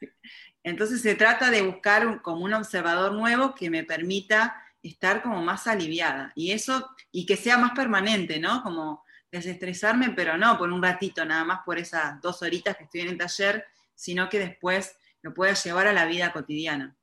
[0.00, 0.06] sí.
[0.68, 5.66] Entonces se trata de buscar como un observador nuevo que me permita estar como más
[5.66, 6.32] aliviada.
[6.34, 8.62] Y eso, y que sea más permanente, ¿no?
[8.62, 13.02] Como desestresarme, pero no por un ratito, nada más por esas dos horitas que estoy
[13.02, 16.96] en el taller, sino que después lo pueda llevar a la vida cotidiana.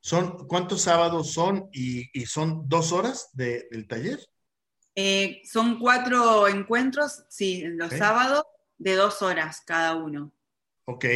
[0.00, 4.20] ¿Son, ¿Cuántos sábados son y, son dos horas del taller?
[4.94, 8.44] Eh, son cuatro encuentros, sí, los sábados,
[8.78, 10.32] de dos horas cada uno.
[10.84, 11.06] Ok.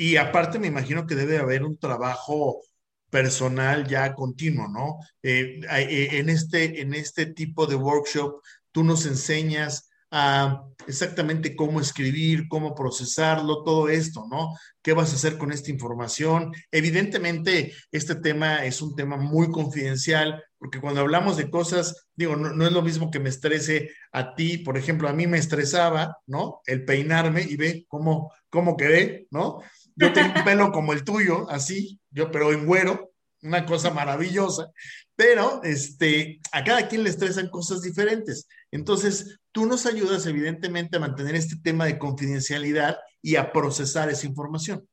[0.00, 2.62] Y aparte me imagino que debe haber un trabajo
[3.10, 4.98] personal ya continuo, ¿no?
[5.22, 8.40] Eh, eh, en, este, en este tipo de workshop,
[8.72, 14.56] tú nos enseñas a exactamente cómo escribir, cómo procesarlo, todo esto, ¿no?
[14.80, 16.50] ¿Qué vas a hacer con esta información?
[16.72, 22.54] Evidentemente, este tema es un tema muy confidencial, porque cuando hablamos de cosas, digo, no,
[22.54, 26.16] no, es lo mismo que me estrese a ti, por ejemplo, a mí me estresaba,
[26.26, 26.62] ¿no?
[26.64, 29.60] El peinarme y ve cómo, cómo quedé, ¿no?
[29.96, 33.10] Yo tengo un pelo como el tuyo, así, yo, pero en güero,
[33.42, 34.70] una cosa maravillosa,
[35.16, 38.48] pero este, a cada quien le estresan cosas diferentes.
[38.70, 44.26] Entonces, tú nos ayudas evidentemente a mantener este tema de confidencialidad y a procesar esa
[44.26, 44.86] información.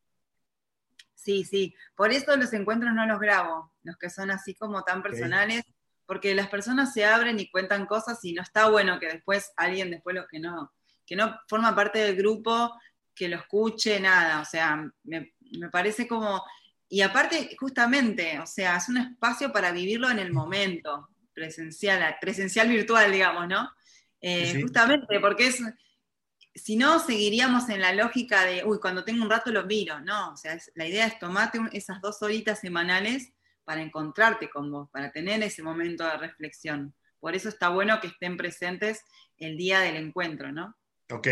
[1.15, 5.03] Sí, sí, por eso los encuentros no los grabo, los que son así como tan
[5.03, 5.63] personales,
[6.05, 9.91] porque las personas se abren y cuentan cosas y no está bueno que después alguien,
[9.91, 10.71] después los que no,
[11.05, 12.73] que no forma parte del grupo,
[13.17, 15.33] que lo escuche, nada, o sea, me,
[15.71, 16.43] parece como,
[16.87, 22.69] y aparte, justamente, o sea, es un espacio para vivirlo en el momento, presencial, presencial
[22.69, 23.69] virtual, digamos, ¿no?
[24.21, 25.61] Eh, justamente, porque es,
[26.55, 30.33] si no, seguiríamos en la lógica de, uy, cuando tengo un rato lo miro, no,
[30.33, 35.11] o sea, la idea es tomarte esas dos horitas semanales para encontrarte con vos, para
[35.11, 36.95] tener ese momento de reflexión.
[37.19, 39.03] Por eso está bueno que estén presentes
[39.37, 40.75] el día del encuentro, ¿no?
[41.11, 41.27] Ok,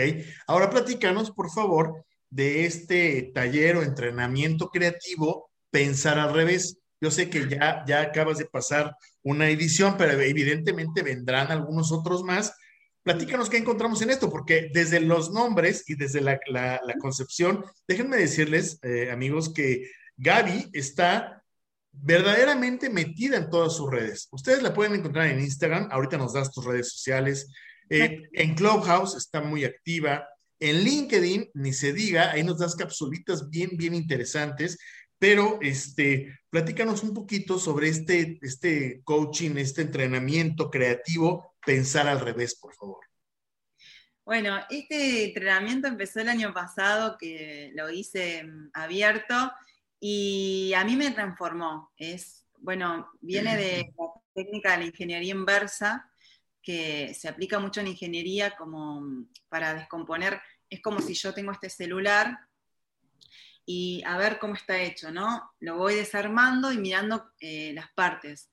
[0.48, 6.78] ahora platícanos, por favor, de este taller o entrenamiento creativo, Pensar al revés.
[7.02, 12.24] Yo sé que ya, ya acabas de pasar una edición, pero evidentemente vendrán algunos otros
[12.24, 12.54] más.
[13.04, 16.40] Platícanos qué encontramos en esto, porque desde los nombres y desde la,
[17.02, 21.44] concepción, déjenme decirles, eh, amigos, que Gaby está
[21.92, 24.30] verdaderamente metida en todas sus redes.
[24.32, 27.52] Ustedes la pueden encontrar en Instagram, ahorita nos das tus redes sociales,
[27.89, 30.28] eh, en Clubhouse está muy activa.
[30.60, 34.78] En LinkedIn, ni se diga, ahí nos das capsulitas bien, bien interesantes.
[35.17, 42.56] Pero, este, platícanos un poquito sobre este, este coaching, este entrenamiento creativo, pensar al revés,
[42.56, 43.00] por favor.
[44.26, 49.52] Bueno, este entrenamiento empezó el año pasado, que lo hice mm, abierto,
[50.00, 51.91] y a mí me transformó.
[51.95, 56.12] Es, bueno, viene de la técnica de la ingeniería inversa,
[56.65, 61.69] que se aplica mucho en ingeniería como para descomponer, es como si yo tengo este
[61.69, 62.39] celular
[63.65, 65.54] y a ver cómo está hecho, ¿no?
[65.60, 68.49] Lo voy desarmando y mirando eh, las partes.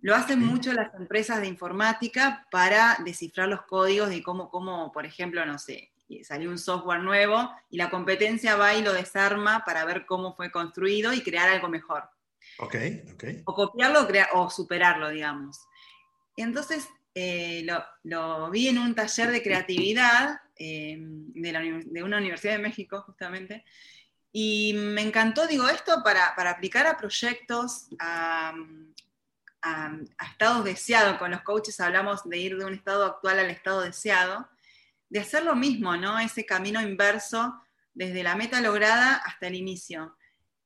[0.00, 5.06] Lo hacen mucho las empresas de informática para descifrar los códigos de cómo, cómo, por
[5.06, 5.92] ejemplo, no sé,
[6.24, 10.50] salió un software nuevo y la competencia va y lo desarma para ver cómo fue
[10.50, 12.08] construido y crear algo mejor.
[12.58, 12.76] Ok,
[13.12, 13.24] ok.
[13.44, 15.60] O copiarlo o superarlo, digamos.
[16.36, 17.66] Entonces, eh,
[18.02, 23.64] lo, vi en un taller de creatividad eh, de, una universidad de México, justamente,
[24.32, 28.54] y me encantó, digo, esto para, aplicar a proyectos, a,
[30.30, 31.18] estados deseados.
[31.18, 34.48] Con los coaches hablamos de ir de un estado actual al estado deseado,
[35.08, 36.18] de hacer lo mismo, ¿no?
[36.18, 40.16] Ese camino inverso desde la meta lograda hasta el inicio.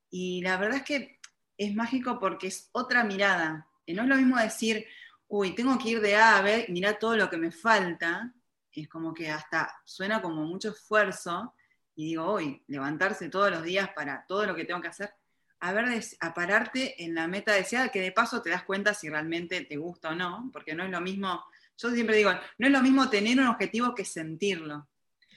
[0.09, 1.19] Y la verdad es que
[1.57, 3.67] es mágico porque es otra mirada.
[3.87, 4.87] No es lo mismo decir,
[5.27, 8.33] uy, tengo que ir de A a B, mira todo lo que me falta,
[8.71, 11.53] es como que hasta suena como mucho esfuerzo,
[11.95, 15.11] y digo, uy, levantarse todos los días para todo lo que tengo que hacer,
[15.59, 19.09] a ver, a pararte en la meta deseada, que de paso te das cuenta si
[19.09, 21.43] realmente te gusta o no, porque no es lo mismo,
[21.77, 24.87] yo siempre digo, no es lo mismo tener un objetivo que sentirlo.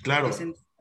[0.02, 0.30] Claro.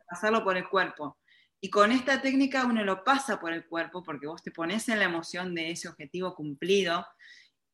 [0.10, 1.18] pasarlo por el cuerpo.
[1.62, 5.00] Y con esta técnica uno lo pasa por el cuerpo porque vos te pones en
[5.00, 7.06] la emoción de ese objetivo cumplido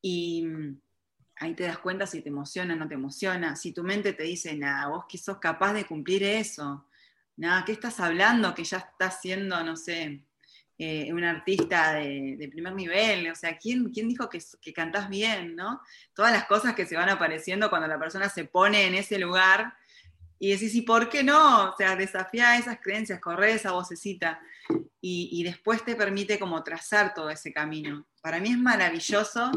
[0.02, 0.44] y,
[1.38, 3.56] ahí te das cuenta si te emociona o no te emociona.
[3.56, 6.86] Si tu mente te dice, nada, vos que sos capaz de cumplir eso,
[7.36, 8.54] nada, ¿qué estás hablando?
[8.54, 10.22] Que ya estás siendo, no sé,
[10.78, 15.56] eh, un artista de, primer nivel, o sea, ¿quién, quién dijo que, que cantás bien,
[15.56, 15.80] no?
[16.14, 19.74] Todas las cosas que se van apareciendo cuando la persona se pone en ese lugar
[20.38, 21.70] y decís, ¿y por qué no?
[21.70, 24.40] O sea, desafía esas creencias, corre esa vocecita
[25.00, 28.06] y, y después te permite como trazar todo ese camino.
[28.20, 29.50] Para mí es maravilloso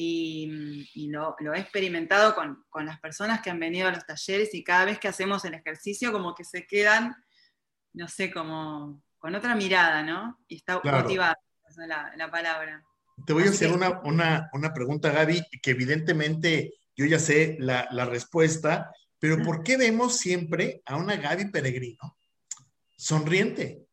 [0.00, 4.84] y, lo, he experimentado con, las personas que han venido a los talleres y cada
[4.84, 7.16] vez que hacemos el ejercicio como que se quedan,
[7.94, 10.38] no sé, como con otra mirada, ¿no?
[10.46, 11.36] Y está motivada,
[11.68, 12.80] esa es la, palabra.
[13.26, 18.04] Te voy a hacer una, una, pregunta, Gaby, que evidentemente yo ya sé la, la
[18.04, 22.16] respuesta, pero ¿por qué vemos siempre a una Gaby Peregrino
[22.96, 23.88] sonriente?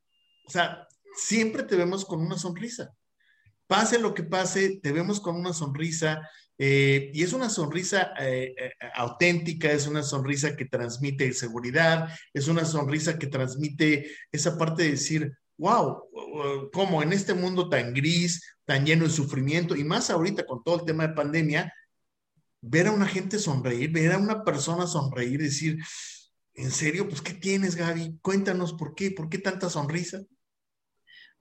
[0.46, 2.96] O sea, siempre te vemos con una sonrisa
[3.68, 6.22] pase lo que pase, te vemos con una sonrisa
[6.58, 12.48] eh, y es una sonrisa eh, eh, auténtica, es una sonrisa que transmite seguridad, es
[12.48, 16.04] una sonrisa que transmite esa parte de decir, wow,
[16.72, 20.80] como en este mundo tan gris, tan lleno de sufrimiento y más ahorita con todo
[20.80, 21.74] el tema de pandemia,
[22.62, 25.78] ver a una gente sonreír, ver a una persona sonreír, decir,
[26.54, 27.08] ¿en serio?
[27.08, 28.20] Pues, ¿qué tienes, Gaby?
[28.22, 30.22] Cuéntanos por qué, por qué tanta sonrisa.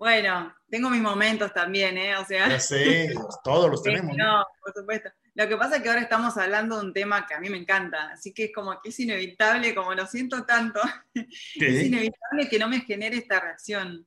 [0.04, 2.14] Bueno, tengo mis momentos también, ¿eh?
[2.18, 2.46] O sea.
[2.46, 4.14] Ya sé, todos los tenemos.
[4.14, 5.08] No, por supuesto.
[5.34, 7.56] Lo que pasa es que ahora estamos hablando de un tema que a mí me
[7.56, 10.78] encanta, así que es como que es inevitable, como lo siento tanto,
[11.14, 14.06] es inevitable que no me genere esta reacción.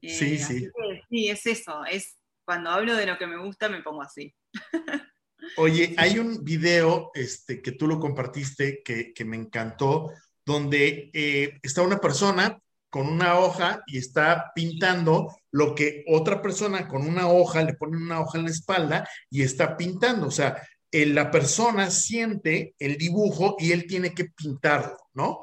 [0.00, 0.68] Eh, sí, sí.
[1.10, 4.32] sí, es eso, es cuando hablo de lo que me gusta me pongo así.
[5.56, 10.12] Oye, hay un video este, que tú lo compartiste que, me encantó,
[10.46, 12.61] donde eh, está una persona
[12.92, 17.96] con una hoja y está pintando lo que otra persona con una hoja, le pone
[17.96, 20.26] una hoja en la espalda y está pintando.
[20.26, 25.40] O sea, la persona siente el dibujo y él tiene que pintarlo, ¿no?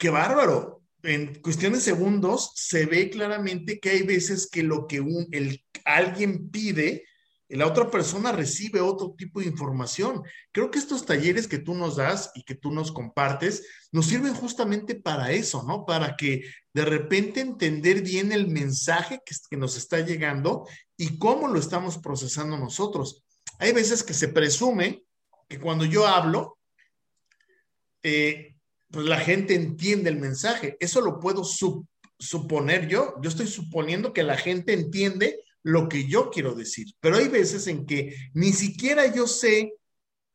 [0.00, 0.82] qué bárbaro.
[1.02, 5.28] En cuestión de segundos se ve claramente que hay veces que lo que un,
[5.84, 7.04] alguien pide,
[7.56, 10.22] la otra persona recibe otro tipo de información.
[10.52, 14.34] Creo que estos talleres que tú nos das y que tú nos compartes nos sirven
[14.34, 15.84] justamente para eso, ¿no?
[15.84, 21.58] Para que de repente entender bien el mensaje que, nos está llegando y cómo lo
[21.58, 23.24] estamos procesando nosotros.
[23.58, 25.02] Hay veces que se presume
[25.48, 26.56] que cuando yo hablo,
[28.04, 28.54] eh,
[28.92, 30.76] pues la gente entiende el mensaje.
[30.78, 33.16] Eso lo puedo suponer yo.
[33.20, 37.66] Yo estoy suponiendo que la gente entiende lo que yo quiero decir, pero hay veces
[37.66, 39.74] en que ni siquiera yo sé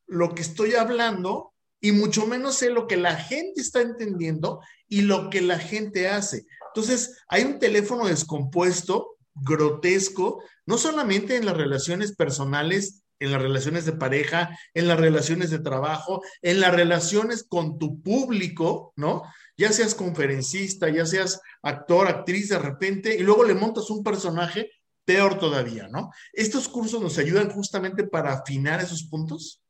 [0.08, 5.02] lo que estoy hablando y mucho menos sé lo que la gente está entendiendo y
[5.02, 6.46] lo que la gente hace.
[6.74, 13.86] Entonces, hay un teléfono descompuesto, grotesco, no solamente en las relaciones personales en las relaciones
[13.86, 19.24] de pareja, en las relaciones de trabajo, en las relaciones con tu público, ¿no?
[19.58, 24.70] Ya seas conferencista, ya seas actor, actriz de repente, y luego le montas un personaje,
[25.06, 26.12] peor todavía, ¿no?
[26.34, 29.62] ¿Estos cursos nos ayudan justamente para afinar esos puntos?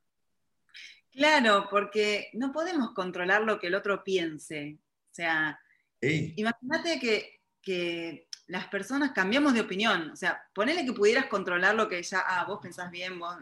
[1.11, 4.79] Claro, porque no podemos controlar lo que el otro piense.
[5.11, 5.59] O sea,
[6.01, 10.11] imagínate que, que las personas cambiamos de opinión.
[10.11, 13.35] O sea, ponele que pudieras controlar lo que ya, ah, vos pensás bien, vos,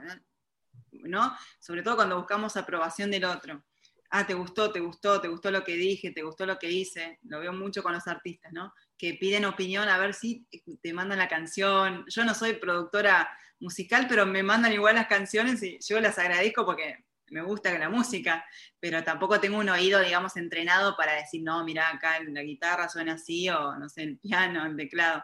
[0.91, 1.35] ¿no?
[1.59, 3.63] Sobre todo cuando buscamos aprobación del otro.
[4.09, 7.19] Ah, te gustó, te gustó, te gustó lo que dije, te gustó lo que hice.
[7.23, 8.71] Lo veo mucho con los artistas, ¿no?
[9.03, 10.47] Que piden opinión a ver si
[10.81, 12.05] te mandan la canción.
[12.07, 16.65] Yo no soy productora musical, pero me mandan igual las canciones y yo las agradezco
[16.65, 18.45] porque me gusta la música,
[18.79, 23.15] pero tampoco tengo un oído, digamos, entrenado para decir, no, mira, acá la guitarra suena
[23.15, 25.21] así, o no sé, el piano, el teclado.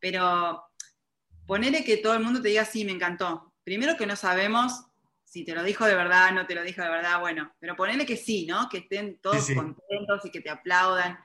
[0.00, 0.64] Pero
[1.46, 3.54] ponerle que todo el mundo te diga, sí, me encantó.
[3.62, 4.86] Primero que no sabemos
[5.22, 8.04] si te lo dijo de verdad, no te lo dijo de verdad, bueno, pero ponele
[8.04, 8.68] que sí, ¿no?
[8.68, 11.16] Que estén todos contentos y que te aplaudan.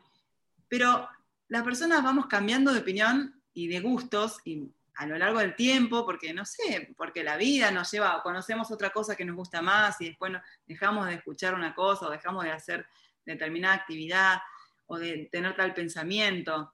[0.67, 1.09] Pero
[1.47, 6.05] las personas vamos cambiando de opinión y de gustos, y a lo largo del tiempo,
[6.05, 9.99] porque no sé, porque la vida nos lleva, conocemos otra cosa que nos gusta más
[10.01, 10.33] y después
[10.65, 12.85] dejamos de escuchar una cosa o dejamos de hacer
[13.25, 14.39] determinada actividad
[14.87, 16.73] o de tener tal pensamiento.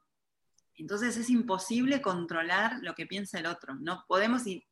[0.76, 3.76] Entonces es imposible controlar lo que piensa el otro.
[3.76, 4.66] No podemos y,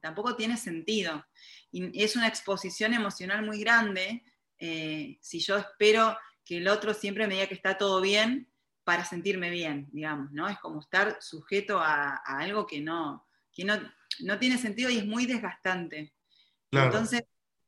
[0.00, 1.26] tampoco tiene sentido.
[1.72, 4.24] Es una exposición emocional muy grande
[4.58, 8.48] eh, si yo espero que el otro siempre me diga que está todo bien
[8.88, 10.48] para sentirme bien, digamos, ¿no?
[10.48, 13.78] Es como estar sujeto a, algo que, no, que no,
[14.20, 16.14] no, tiene sentido y es muy desgastante.
[16.70, 17.24] Entonces,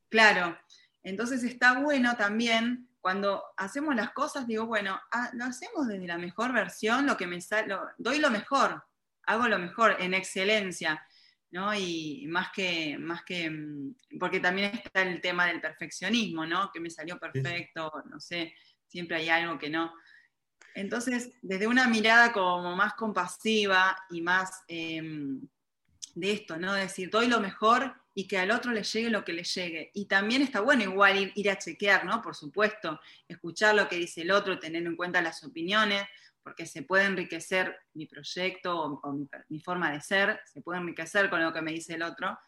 [0.09, 0.59] claro,
[1.03, 6.17] entonces está bueno también cuando hacemos las cosas, digo, bueno, ah, lo hacemos desde la
[6.17, 8.83] mejor versión, lo que me sale, doy lo mejor,
[9.25, 11.07] hago lo mejor, en excelencia,
[11.51, 11.75] ¿no?
[11.75, 16.71] Y más que, más que, mm, porque también está el tema del perfeccionismo, ¿no?
[16.73, 18.55] Que me salió perfecto, no sé,
[18.87, 19.93] siempre hay algo que no.
[20.75, 25.41] Entonces, desde una mirada como más compasiva y más em,
[26.15, 26.73] de esto, ¿no?
[26.75, 29.91] decir, doy lo mejor y que al otro le llegue lo que le llegue.
[29.95, 32.21] Y también está bueno igual ir, a chequear, ¿no?
[32.21, 36.05] Por supuesto, escuchar lo que dice el otro, tener en cuenta las opiniones,
[36.43, 41.43] porque se puede enriquecer mi proyecto o, mi, forma de ser, se puede enriquecer con
[41.43, 42.39] lo que me dice el otro.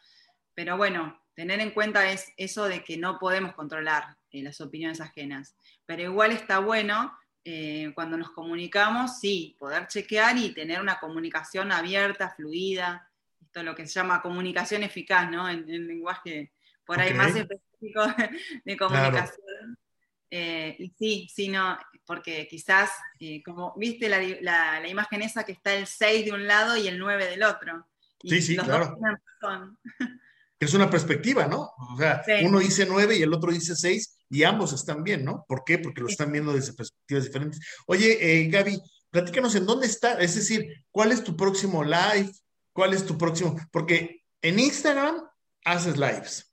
[0.54, 5.00] Pero bueno, tener en cuenta es eso de que no podemos controlar eh, las opiniones
[5.00, 5.54] ajenas.
[5.86, 11.72] Pero igual está bueno eh, cuando nos comunicamos, sí, poder chequear y tener una comunicación
[11.72, 15.48] abierta, fluida, esto es lo que se llama comunicación eficaz, ¿no?
[15.48, 16.52] En, lenguaje
[16.84, 18.02] por ahí más específico
[18.64, 19.76] de, comunicación.
[20.30, 21.76] Eh, y sí, sí, no,
[22.06, 26.76] porque quizás, eh, como viste la, imagen esa que está el 6 de un lado
[26.76, 27.86] y el 9 del otro.
[28.22, 28.96] sí, sí, claro.
[30.60, 31.72] Es una perspectiva, ¿no?
[31.76, 35.44] O sea, uno dice 9 y el otro dice 6 y ambos están bien, ¿no?
[35.46, 35.78] ¿Por qué?
[35.78, 37.60] Porque lo están viendo desde perspectivas diferentes.
[37.86, 42.32] Oye, eh, Gaby, platícanos en dónde está, es decir, ¿cuál es tu próximo live?
[42.72, 43.54] ¿Cuál es tu próximo?
[43.70, 45.16] Porque en Instagram
[45.66, 46.50] haces lives,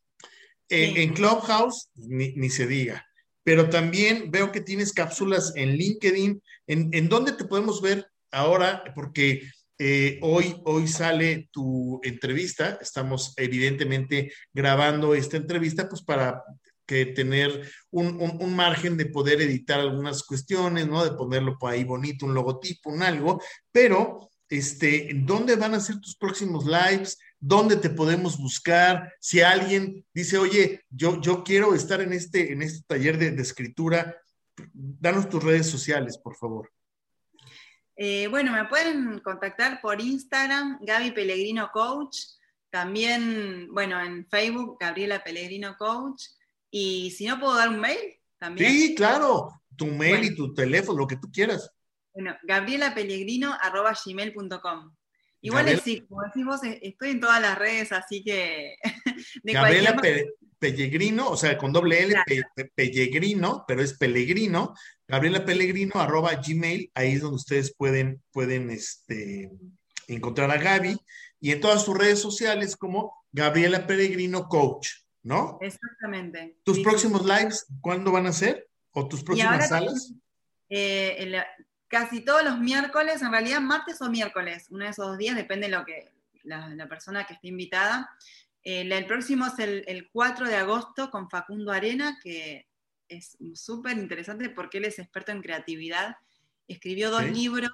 [0.68, 3.08] eh, en Clubhouse ni, se diga,
[3.46, 6.44] pero también veo que tienes cápsulas en LinkedIn.
[6.68, 8.84] ¿En, en dónde te podemos ver ahora?
[8.94, 9.50] Porque
[9.82, 16.44] eh, hoy, hoy sale tu entrevista, estamos evidentemente grabando esta entrevista pues para
[16.90, 21.04] que tener un, margen de poder editar algunas cuestiones, ¿no?
[21.04, 23.40] De ponerlo por ahí bonito, un logotipo, un algo,
[23.72, 27.20] pero, este, ¿dónde van a ser tus próximos lives?
[27.40, 29.14] ¿Dónde te podemos buscar?
[29.20, 34.18] Si alguien dice, oye, yo, yo quiero estar en este, en este taller de, escritura,
[34.74, 36.72] danos tus redes sociales, por favor.
[37.98, 42.18] Eh, bueno, me pueden contactar por Instagram, Gaby Pellegrino Coach,
[42.72, 46.24] también, bueno, en Facebook, Gabriela Pellegrino Coach,
[46.72, 48.00] y si no puedo dar un mail,
[48.38, 48.72] también.
[48.72, 49.62] Sí, claro.
[49.76, 51.72] tu mail y tu teléfono, lo que tú quieras.
[52.14, 54.96] Bueno, gabrielapellegrino.gmail.com.
[55.42, 58.76] Igual es sí, como decimos, estoy en todas las redes, así que.
[59.44, 60.00] Gabriela
[60.60, 62.14] Pellegrino, o sea, con doble L,
[62.76, 64.76] Pellegrino, pero es Pellegrino.
[65.08, 69.50] Gabriela Pellegrino, arroba Gmail, ahí es donde ustedes pueden, pueden este,
[70.08, 70.98] encontrar a Gaby.
[71.40, 74.90] Y en todas sus redes sociales, como Gabriela Pellegrino Coach,
[75.24, 75.58] ¿no?
[75.62, 76.58] Exactamente.
[76.64, 78.68] ¿Tus próximos lives cuándo van a ser?
[78.92, 80.14] ¿O tus próximas salas?
[80.70, 81.34] Eh,
[81.88, 85.68] casi todos los miércoles, en realidad martes o miércoles, uno de esos dos días, depende
[85.68, 86.12] de lo que
[86.44, 88.10] la, persona que esté invitada.
[88.64, 92.68] Eh, el próximo es el, 4 de agosto con Facundo Arena, que
[93.08, 96.16] es súper interesante porque él es experto en creatividad.
[96.68, 97.72] Escribió dos libros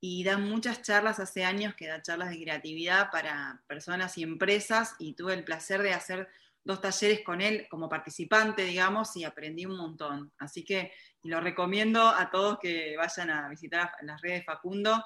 [0.00, 4.94] y da muchas charlas hace años que da charlas de creatividad para personas y empresas
[4.98, 6.28] y tuve el placer de hacer
[6.64, 10.32] dos talleres con él como participante, digamos, y aprendí un montón.
[10.38, 10.92] Así que
[11.22, 15.04] lo recomiendo a todos que vayan a visitar las redes de Facundo.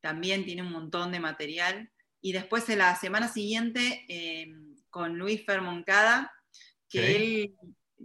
[0.00, 1.90] También tiene un montón de material.
[2.20, 4.46] Y después en la semana siguiente eh,
[4.88, 6.32] con Luis Fermoncada,
[6.88, 7.54] que él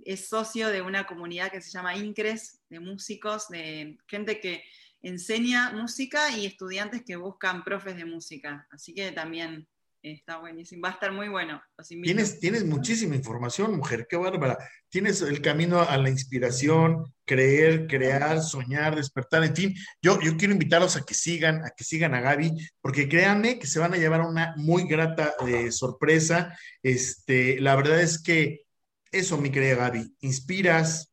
[0.03, 4.63] es socio de una comunidad que se llama INCRES, de músicos, de gente que
[5.01, 8.67] enseña música y estudiantes que buscan profes de música.
[8.71, 9.67] Así que también
[10.01, 11.61] Está buenísimo, va a estar muy bueno.
[11.87, 14.57] Tienes, tienes muchísima información, mujer, qué bárbara.
[14.87, 19.75] Tienes el camino a la inspiración, creer, crear, soñar, despertar, en fin.
[20.01, 23.67] Yo, yo quiero invitarlos a que sigan, a que sigan a Gaby, porque créanme que
[23.67, 26.57] se van a llevar una muy grata eh, sorpresa.
[26.81, 28.61] Este, la verdad es que
[29.11, 31.11] eso, mi querida Gaby, inspiras,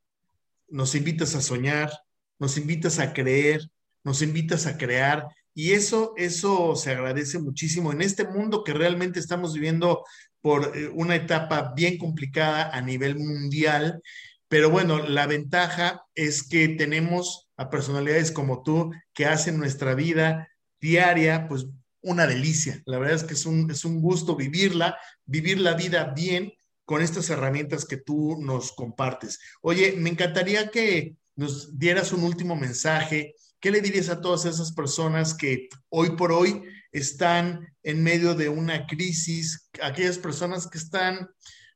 [0.69, 1.91] nos invitas a soñar,
[2.39, 3.69] nos invitas a creer,
[4.05, 5.27] nos invitas a crear
[5.59, 10.05] y eso, eso se agradece muchísimo en este mundo que realmente estamos viviendo
[10.43, 14.03] por eh, una etapa bien complicada a nivel mundial.
[14.49, 20.47] Pero bueno, la ventaja es que tenemos a personalidades como tú que hacen nuestra vida
[20.79, 21.69] diaria, pues
[22.03, 22.83] una delicia.
[22.85, 26.53] La verdad es que es un, es un gusto vivirla, vivir la vida bien
[26.85, 29.39] con estas herramientas que tú nos compartes.
[29.63, 34.73] Oye, me encantaría que nos dieras un último mensaje ¿Qué le dirías a todas esas
[34.73, 41.29] personas que hoy por hoy están en medio de una crisis, aquellas personas que están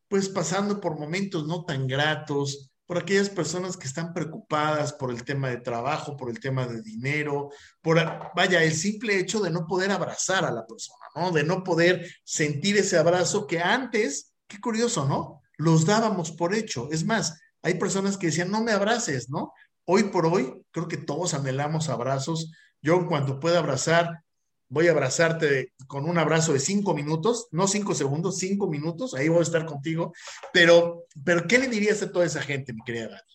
[0.08, 5.22] pues pasando por momentos no tan gratos, por aquellas personas que están preocupadas por el
[5.22, 7.50] tema de trabajo, por el tema de dinero,
[7.80, 7.98] por,
[8.34, 11.30] vaya, el simple hecho de no poder abrazar a la persona, ¿no?
[11.30, 15.40] De no poder sentir ese abrazo que antes, qué curioso, ¿no?
[15.56, 16.88] Los dábamos por hecho.
[16.90, 19.52] Es más, hay personas que decían, no me abraces, ¿no?
[19.92, 22.52] Hoy por hoy, creo que todos anhelamos abrazos.
[22.80, 24.20] Yo cuando pueda abrazar,
[24.68, 29.28] voy a abrazarte con un abrazo de cinco minutos, no cinco segundos, cinco minutos, ahí
[29.28, 30.12] voy a estar contigo.
[30.52, 33.32] Pero, pero ¿qué le dirías a toda esa gente, mi querida Dani?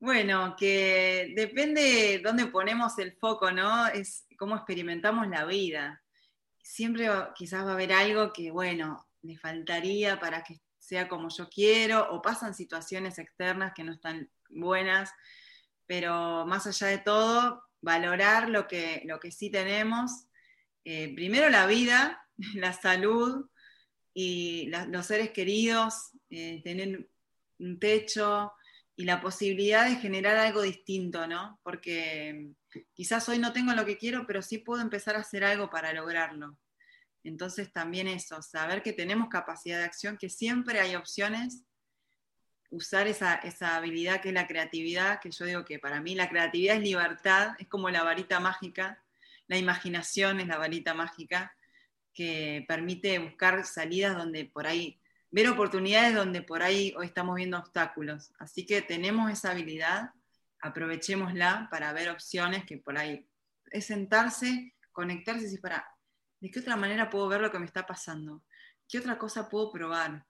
[0.00, 3.86] Bueno, que depende de dónde ponemos el foco, ¿no?
[3.86, 6.02] Es cómo experimentamos la vida.
[6.60, 11.48] Siempre quizás va a haber algo que, bueno, le faltaría para que sea como yo
[11.48, 15.10] quiero, o pasan situaciones externas que no están buenas,
[15.86, 20.26] pero más allá de todo, valorar lo que, lo que sí tenemos.
[20.84, 23.48] Eh, primero la vida, la salud
[24.12, 27.08] y los seres queridos, eh, tener
[27.58, 28.52] un techo
[28.96, 31.58] y la posibilidad de generar algo distinto, ¿no?
[31.62, 32.52] Porque
[32.92, 35.92] quizás hoy no tengo lo que quiero, pero sí puedo empezar a hacer algo para
[35.92, 36.56] lograrlo.
[37.24, 41.64] Entonces también eso, saber que tenemos capacidad de acción, que siempre hay opciones
[42.74, 43.40] usar esa,
[43.76, 47.54] habilidad que es la creatividad, que yo digo que para mí la creatividad es libertad,
[47.58, 49.02] es como la varita mágica,
[49.46, 51.56] la imaginación es la varita mágica
[52.12, 55.00] que permite buscar salidas donde por ahí,
[55.30, 58.32] ver oportunidades donde por ahí hoy estamos viendo obstáculos.
[58.38, 60.10] Así que tenemos esa habilidad,
[60.60, 63.28] aprovechémosla para ver opciones que por ahí
[63.70, 65.86] es sentarse, conectarse y decir, para,
[66.40, 68.42] ¿de qué otra manera puedo ver lo que me está pasando?
[68.88, 70.24] ¿Qué otra cosa puedo probar?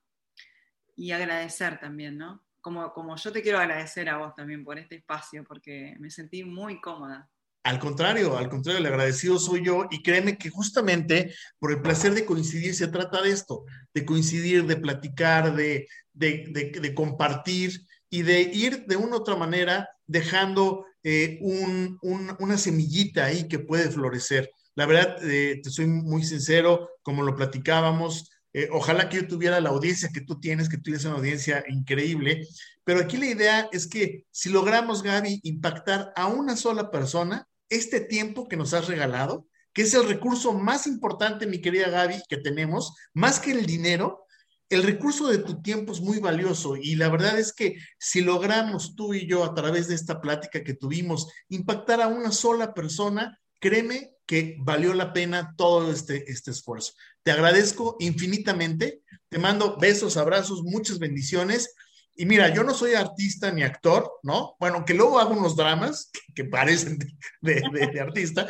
[0.97, 2.45] Y agradecer también, ¿no?
[2.61, 6.45] Como, como yo te quiero agradecer a vos también por este espacio, porque me sentí
[6.45, 7.28] muy cómoda.
[7.64, 12.12] Al contrario, al contrario, el agradecido soy yo y créeme que justamente por el placer
[12.12, 13.64] de coincidir se trata de esto,
[13.95, 19.88] de coincidir, de platicar, de, de, compartir y de ir de una u otra manera
[20.07, 24.51] dejando eh, un, una semillita ahí que puede florecer.
[24.74, 29.61] La verdad, eh, te soy muy sincero, como lo platicábamos, eh, ojalá que yo tuviera
[29.61, 32.46] la audiencia que tú tienes, que tú tienes una audiencia increíble,
[32.84, 38.00] pero aquí la idea es que si logramos, Gaby, impactar a una sola persona, este
[38.00, 42.36] tiempo que nos has regalado, que es el recurso más importante, mi querida Gaby, que
[42.36, 44.24] tenemos, más que el dinero,
[44.68, 48.94] el recurso de tu tiempo es muy valioso y la verdad es que si logramos
[48.94, 53.40] tú y yo a través de esta plática que tuvimos impactar a una sola persona,
[53.61, 56.94] créeme que valió la pena todo este, este esfuerzo.
[57.25, 61.75] Te agradezco infinitamente, te mando besos, abrazos, muchas bendiciones.
[62.14, 64.55] Y mira, yo no soy artista ni actor, ¿no?
[64.61, 66.99] Bueno, que luego hago unos dramas que, parecen
[67.41, 67.62] de,
[67.93, 68.47] de artista,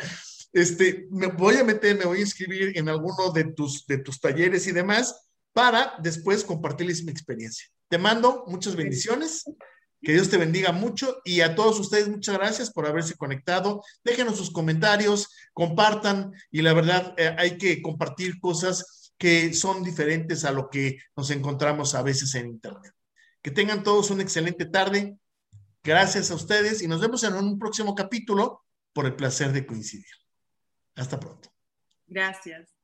[0.55, 4.21] este, me voy a meter, me voy a inscribir en alguno de tus, de tus
[4.21, 7.67] talleres y demás para después compartirles mi experiencia.
[7.89, 9.43] Te mando muchas bendiciones.
[10.05, 13.81] Que Dios te bendiga mucho y a todos ustedes muchas gracias por haberse conectado.
[14.03, 20.45] Déjenos sus comentarios, compartan y la verdad eh, hay que compartir cosas que son diferentes
[20.45, 22.93] a lo que nos encontramos a veces en Internet.
[23.41, 25.17] Que tengan todos una excelente tarde.
[25.83, 30.05] Gracias a ustedes y nos vemos en un próximo capítulo por el placer de coincidir.
[30.95, 31.49] Hasta pronto.
[32.05, 32.74] Gracias.